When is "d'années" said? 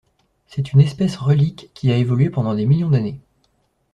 2.89-3.19